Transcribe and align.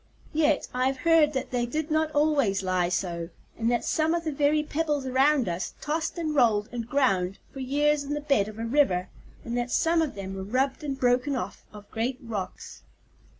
Yet 0.33 0.67
I 0.73 0.87
have 0.87 0.97
heard 0.97 1.33
that 1.33 1.51
they 1.51 1.67
did 1.67 1.91
not 1.91 2.09
always 2.13 2.63
lie 2.63 2.89
so, 2.89 3.29
and 3.55 3.69
that 3.69 3.85
some 3.85 4.15
of 4.15 4.23
the 4.23 4.31
very 4.31 4.63
pebbles 4.63 5.05
around 5.05 5.47
us 5.47 5.75
tossed 5.79 6.17
and 6.17 6.33
rolled 6.33 6.69
and 6.71 6.89
ground 6.89 7.37
for 7.53 7.59
years 7.59 8.03
in 8.03 8.15
the 8.15 8.19
bed 8.21 8.47
of 8.47 8.57
a 8.57 8.65
river, 8.65 9.09
and 9.45 9.55
that 9.59 9.69
some 9.69 10.01
of 10.01 10.15
them 10.15 10.33
were 10.33 10.43
rubbed 10.43 10.83
and 10.83 10.99
broken 10.99 11.35
off 11.35 11.63
of 11.71 11.87
great 11.91 12.17
rocks. 12.19 12.81